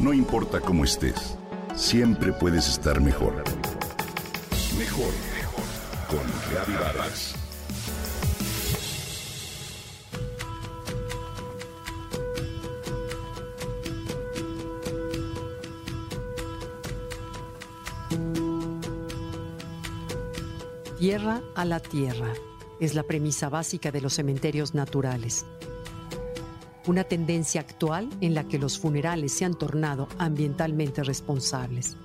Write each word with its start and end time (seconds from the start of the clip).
No 0.00 0.14
importa 0.14 0.60
cómo 0.60 0.84
estés, 0.84 1.36
siempre 1.76 2.32
puedes 2.32 2.66
estar 2.68 3.02
mejor. 3.02 3.44
Mejor, 4.78 5.12
mejor. 5.34 5.64
Con 6.08 6.20
Reavivadas. 6.50 7.34
Tierra 20.98 21.42
a 21.54 21.64
la 21.66 21.80
tierra 21.80 22.32
es 22.80 22.94
la 22.94 23.02
premisa 23.02 23.50
básica 23.50 23.90
de 23.90 24.00
los 24.00 24.14
cementerios 24.14 24.74
naturales. 24.74 25.44
Una 26.86 27.04
tendencia 27.04 27.60
actual 27.60 28.08
en 28.20 28.34
la 28.34 28.44
que 28.44 28.58
los 28.58 28.78
funerales 28.78 29.32
se 29.32 29.44
han 29.44 29.54
tornado 29.54 30.08
ambientalmente 30.18 31.02
responsables. 31.02 31.96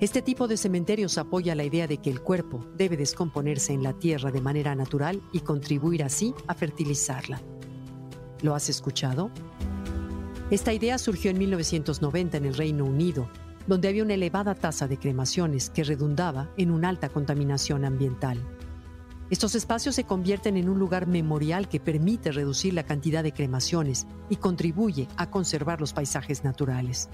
Este 0.00 0.22
tipo 0.22 0.46
de 0.46 0.56
cementerios 0.56 1.18
apoya 1.18 1.54
la 1.54 1.64
idea 1.64 1.86
de 1.86 1.98
que 1.98 2.10
el 2.10 2.20
cuerpo 2.20 2.64
debe 2.76 2.96
descomponerse 2.96 3.72
en 3.72 3.82
la 3.82 3.94
tierra 3.94 4.30
de 4.30 4.40
manera 4.40 4.74
natural 4.74 5.22
y 5.32 5.40
contribuir 5.40 6.04
así 6.04 6.34
a 6.46 6.54
fertilizarla. 6.54 7.40
¿Lo 8.42 8.54
has 8.54 8.68
escuchado? 8.68 9.30
Esta 10.50 10.72
idea 10.72 10.98
surgió 10.98 11.30
en 11.30 11.38
1990 11.38 12.36
en 12.36 12.44
el 12.44 12.54
Reino 12.54 12.84
Unido 12.84 13.28
donde 13.66 13.88
había 13.88 14.04
una 14.04 14.14
elevada 14.14 14.54
tasa 14.54 14.86
de 14.86 14.98
cremaciones 14.98 15.70
que 15.70 15.84
redundaba 15.84 16.50
en 16.56 16.70
una 16.70 16.88
alta 16.88 17.08
contaminación 17.08 17.84
ambiental. 17.84 18.38
Estos 19.28 19.56
espacios 19.56 19.96
se 19.96 20.04
convierten 20.04 20.56
en 20.56 20.68
un 20.68 20.78
lugar 20.78 21.08
memorial 21.08 21.68
que 21.68 21.80
permite 21.80 22.30
reducir 22.30 22.74
la 22.74 22.84
cantidad 22.84 23.24
de 23.24 23.32
cremaciones 23.32 24.06
y 24.30 24.36
contribuye 24.36 25.08
a 25.16 25.30
conservar 25.30 25.80
los 25.80 25.92
paisajes 25.92 26.44
naturales. 26.44 27.08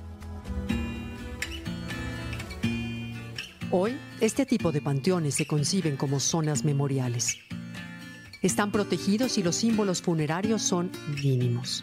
Hoy, 3.70 3.96
este 4.20 4.44
tipo 4.44 4.70
de 4.70 4.82
panteones 4.82 5.34
se 5.34 5.46
conciben 5.46 5.96
como 5.96 6.20
zonas 6.20 6.62
memoriales. 6.62 7.38
Están 8.42 8.70
protegidos 8.70 9.38
y 9.38 9.42
los 9.42 9.56
símbolos 9.56 10.02
funerarios 10.02 10.60
son 10.60 10.90
mínimos. 11.22 11.82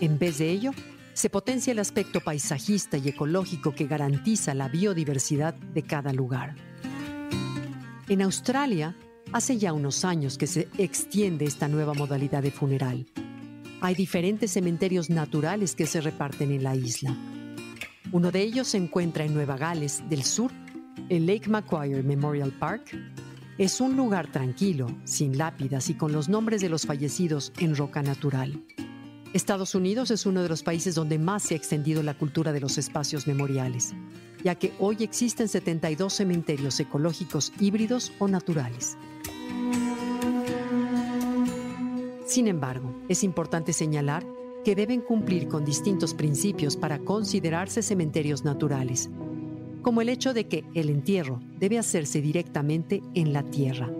En 0.00 0.18
vez 0.18 0.36
de 0.36 0.50
ello, 0.50 0.72
se 1.14 1.30
potencia 1.30 1.70
el 1.70 1.78
aspecto 1.78 2.20
paisajista 2.20 2.98
y 2.98 3.08
ecológico 3.08 3.74
que 3.74 3.86
garantiza 3.86 4.52
la 4.52 4.68
biodiversidad 4.68 5.54
de 5.54 5.82
cada 5.82 6.12
lugar. 6.12 6.56
En 8.08 8.20
Australia, 8.20 8.94
hace 9.34 9.58
ya 9.58 9.72
unos 9.72 10.04
años 10.04 10.38
que 10.38 10.46
se 10.46 10.68
extiende 10.78 11.44
esta 11.44 11.66
nueva 11.66 11.92
modalidad 11.92 12.40
de 12.40 12.52
funeral. 12.52 13.04
Hay 13.80 13.96
diferentes 13.96 14.52
cementerios 14.52 15.10
naturales 15.10 15.74
que 15.74 15.86
se 15.86 16.00
reparten 16.00 16.52
en 16.52 16.62
la 16.62 16.76
isla. 16.76 17.16
Uno 18.12 18.30
de 18.30 18.42
ellos 18.42 18.68
se 18.68 18.76
encuentra 18.76 19.24
en 19.24 19.34
Nueva 19.34 19.56
Gales 19.56 20.04
del 20.08 20.22
Sur, 20.22 20.52
el 21.08 21.26
Lake 21.26 21.50
Macquarie 21.50 22.00
Memorial 22.04 22.52
Park. 22.52 22.96
Es 23.58 23.80
un 23.80 23.96
lugar 23.96 24.30
tranquilo, 24.30 24.86
sin 25.02 25.36
lápidas 25.36 25.90
y 25.90 25.94
con 25.94 26.12
los 26.12 26.28
nombres 26.28 26.60
de 26.60 26.68
los 26.68 26.86
fallecidos 26.86 27.52
en 27.58 27.74
roca 27.74 28.02
natural. 28.02 28.62
Estados 29.32 29.74
Unidos 29.74 30.12
es 30.12 30.26
uno 30.26 30.44
de 30.44 30.48
los 30.48 30.62
países 30.62 30.94
donde 30.94 31.18
más 31.18 31.42
se 31.42 31.54
ha 31.54 31.56
extendido 31.56 32.04
la 32.04 32.16
cultura 32.16 32.52
de 32.52 32.60
los 32.60 32.78
espacios 32.78 33.26
memoriales, 33.26 33.94
ya 34.44 34.54
que 34.54 34.72
hoy 34.78 34.98
existen 35.00 35.48
72 35.48 36.12
cementerios 36.12 36.78
ecológicos 36.78 37.52
híbridos 37.58 38.12
o 38.20 38.28
naturales. 38.28 38.96
Sin 42.24 42.48
embargo, 42.48 42.94
es 43.08 43.22
importante 43.22 43.72
señalar 43.72 44.26
que 44.64 44.74
deben 44.74 45.00
cumplir 45.00 45.48
con 45.48 45.64
distintos 45.64 46.14
principios 46.14 46.76
para 46.76 46.98
considerarse 46.98 47.82
cementerios 47.82 48.44
naturales, 48.44 49.10
como 49.82 50.00
el 50.00 50.08
hecho 50.08 50.32
de 50.32 50.48
que 50.48 50.64
el 50.74 50.88
entierro 50.88 51.40
debe 51.58 51.78
hacerse 51.78 52.22
directamente 52.22 53.02
en 53.14 53.32
la 53.32 53.42
tierra 53.42 53.90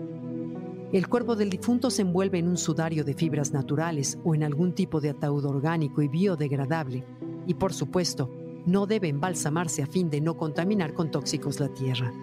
el 0.95 1.09
cuerpo 1.09 1.35
del 1.35 1.49
difunto 1.49 1.89
se 1.89 2.03
envuelve 2.03 2.39
en 2.39 2.47
un 2.47 2.55
sudario 2.55 3.03
de 3.03 3.13
fibras 3.13 3.51
naturales 3.51 4.17
o 4.23 4.33
en 4.33 4.43
algún 4.43 4.73
tipo 4.73 5.01
de 5.01 5.09
ataúd 5.09 5.43
orgánico 5.43 6.01
y 6.01 6.07
biodegradable, 6.07 7.03
y 7.45 7.55
por 7.55 7.73
supuesto, 7.73 8.31
no 8.65 8.85
debe 8.85 9.09
embalsamarse 9.09 9.83
a 9.83 9.87
fin 9.87 10.09
de 10.09 10.21
no 10.21 10.37
contaminar 10.37 10.93
con 10.93 11.11
tóxicos 11.11 11.59
la 11.59 11.67
tierra. 11.67 12.13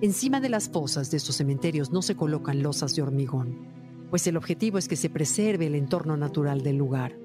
Encima 0.00 0.40
de 0.40 0.48
las 0.48 0.68
fosas 0.68 1.10
de 1.10 1.16
estos 1.16 1.34
cementerios 1.34 1.90
no 1.90 2.02
se 2.02 2.14
colocan 2.14 2.62
losas 2.62 2.94
de 2.94 3.02
hormigón, 3.02 3.66
pues 4.10 4.26
el 4.26 4.36
objetivo 4.36 4.78
es 4.78 4.88
que 4.88 4.96
se 4.96 5.10
preserve 5.10 5.66
el 5.66 5.74
entorno 5.74 6.16
natural 6.16 6.62
del 6.62 6.76
lugar. 6.76 7.18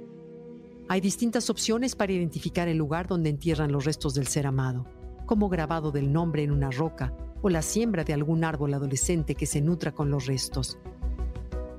Hay 0.90 1.00
distintas 1.00 1.50
opciones 1.50 1.96
para 1.96 2.12
identificar 2.12 2.68
el 2.68 2.78
lugar 2.78 3.08
donde 3.08 3.30
entierran 3.30 3.72
los 3.72 3.86
restos 3.86 4.14
del 4.14 4.28
ser 4.28 4.46
amado, 4.46 4.86
como 5.26 5.50
grabado 5.50 5.92
del 5.92 6.12
nombre 6.12 6.44
en 6.44 6.52
una 6.52 6.72
roca 6.72 7.14
o 7.42 7.50
la 7.50 7.62
siembra 7.62 8.04
de 8.04 8.14
algún 8.14 8.44
árbol 8.44 8.74
adolescente 8.74 9.36
que 9.36 9.46
se 9.46 9.62
nutra 9.62 9.94
con 9.94 10.10
los 10.10 10.26
restos. 10.26 10.78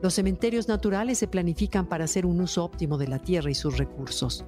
Los 0.03 0.15
cementerios 0.15 0.69
naturales 0.69 1.19
se 1.19 1.29
planifican 1.29 1.87
para 1.87 2.05
hacer 2.05 2.27
un 2.27 2.41
uso 2.41 2.65
óptimo 2.65 2.99
de 2.99 3.09
la 3.09 3.19
tierra 3.19 3.51
y 3.51 3.55
sus 3.55 3.79
recursos. 3.79 4.45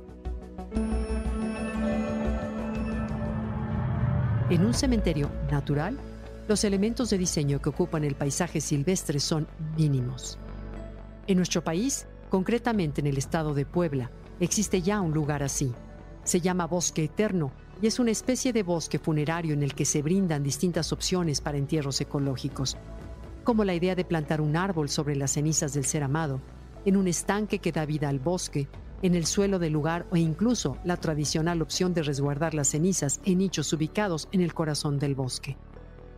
En 4.49 4.65
un 4.65 4.75
cementerio 4.75 5.31
natural, 5.51 5.99
los 6.47 6.63
elementos 6.65 7.11
de 7.11 7.19
diseño 7.19 7.61
que 7.61 7.71
ocupan 7.71 8.05
el 8.05 8.15
paisaje 8.15 8.61
silvestre 8.61 9.19
son 9.19 9.49
mínimos. 9.77 10.39
En 11.29 11.39
nuestro 11.39 11.65
país, 11.65 12.07
concretamente 12.31 13.01
en 13.01 13.09
el 13.09 13.19
estado 13.19 13.53
de 13.53 13.67
Puebla, 13.67 14.13
existe 14.39 14.81
ya 14.81 15.01
un 15.01 15.13
lugar 15.13 15.43
así. 15.43 15.73
Se 16.23 16.41
llama 16.41 16.69
Bosque 16.69 17.05
Eterno 17.05 17.51
y 17.83 17.89
es 17.89 17.99
una 17.99 18.13
especie 18.13 18.53
de 18.53 18.63
bosque 18.63 19.01
funerario 19.01 19.53
en 19.53 19.65
el 19.65 19.75
que 19.75 19.85
se 19.85 20.03
brindan 20.03 20.45
distintas 20.45 20.93
opciones 20.93 21.41
para 21.41 21.59
entierros 21.59 22.01
ecológicos, 22.01 22.77
como 23.43 23.65
la 23.65 23.75
idea 23.75 23.97
de 23.97 24.05
plantar 24.05 24.41
un 24.41 24.57
árbol 24.57 24.89
sobre 24.89 25.17
las 25.17 25.33
cenizas 25.33 25.75
del 25.75 25.85
ser 25.85 26.05
amado, 26.05 26.41
en 26.85 26.97
un 26.97 27.09
estanque 27.09 27.59
que 27.59 27.73
da 27.73 27.87
vida 27.87 28.09
al 28.09 28.21
bosque, 28.21 28.69
en 29.03 29.17
el 29.17 29.27
suelo 29.27 29.59
del 29.59 29.73
lugar 29.73 30.07
o 30.11 30.17
incluso 30.17 30.79
la 30.85 30.97
tradicional 30.97 31.61
opción 31.61 31.93
de 31.93 32.05
resguardar 32.05 32.55
las 32.55 32.69
cenizas 32.69 33.21
en 33.25 33.39
nichos 33.39 33.73
ubicados 33.73 34.29
en 34.31 34.43
el 34.43 34.55
corazón 34.55 35.01
del 35.01 35.17
bosque. 35.17 35.57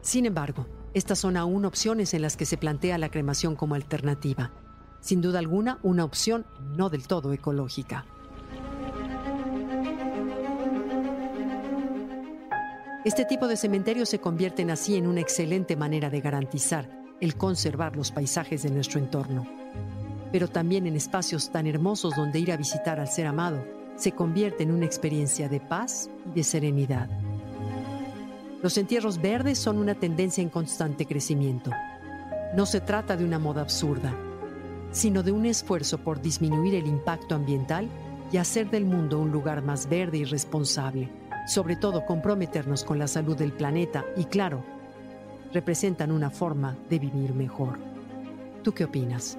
Sin 0.03 0.27
embargo, 0.27 0.67
estas 0.93 1.19
son 1.19 1.39
aún 1.39 1.65
opciones 1.65 2.13
en 2.13 2.21
las 2.21 2.37
que 2.37 2.45
se 2.45 2.59
plantea 2.59 2.99
la 2.99 3.11
cremación 3.11 3.57
como 3.57 3.75
alternativa. 3.75 4.53
Sin 5.01 5.21
duda 5.21 5.39
alguna, 5.39 5.79
una 5.83 6.05
opción 6.05 6.45
no 6.77 6.91
del 6.91 7.07
todo 7.07 7.33
ecológica. 7.33 8.05
Este 13.05 13.25
tipo 13.25 13.47
de 13.47 13.57
cementerios 13.57 14.09
se 14.09 14.19
convierten 14.19 14.71
así 14.71 14.97
en 14.97 15.07
una 15.07 15.21
excelente 15.21 15.77
manera 15.77 16.11
de 16.11 16.21
garantizar 16.21 16.91
el 17.21 17.37
conservar 17.37 17.97
los 17.97 18.11
paisajes 18.11 18.63
de 18.63 18.71
nuestro 18.71 19.01
entorno, 19.01 19.47
pero 20.31 20.49
también 20.49 20.87
en 20.87 20.95
espacios 20.95 21.51
tan 21.51 21.67
hermosos 21.67 22.15
donde 22.17 22.39
ir 22.39 22.53
a 22.53 22.57
visitar 22.57 23.01
al 23.01 23.09
ser 23.09 23.27
amado 23.27 23.65
se 23.97 24.13
convierte 24.13 24.63
en 24.63 24.73
una 24.73 24.85
experiencia 24.85 25.49
de 25.49 25.59
paz 25.59 26.11
y 26.27 26.35
de 26.35 26.45
serenidad. 26.45 27.09
Los 28.63 28.77
entierros 28.77 29.21
verdes 29.21 29.59
son 29.59 29.79
una 29.79 29.95
tendencia 29.95 30.43
en 30.43 30.51
constante 30.51 31.07
crecimiento. 31.07 31.71
No 32.55 32.67
se 32.67 32.81
trata 32.81 33.17
de 33.17 33.25
una 33.25 33.39
moda 33.39 33.63
absurda, 33.63 34.15
sino 34.91 35.23
de 35.23 35.33
un 35.33 35.47
esfuerzo 35.47 35.99
por 35.99 36.21
disminuir 36.21 36.75
el 36.75 36.87
impacto 36.87 37.35
ambiental 37.35 37.89
y 38.33 38.37
hacer 38.37 38.71
del 38.71 38.85
mundo 38.85 39.19
un 39.19 39.31
lugar 39.31 39.63
más 39.63 39.89
verde 39.89 40.19
y 40.19 40.25
responsable 40.25 41.11
sobre 41.49 41.77
todo 41.77 42.05
comprometernos 42.05 42.85
con 42.85 42.99
la 42.99 43.09
salud 43.09 43.35
del 43.35 43.53
planeta 43.53 44.05
y 44.19 44.27
claro, 44.27 44.63
representan 45.53 46.13
una 46.13 46.29
forma 46.29 46.77
de 46.91 46.99
vivir 46.99 47.33
mejor. 47.33 47.79
¿Tú 48.63 48.73
qué 48.73 48.85
opinas? 48.85 49.39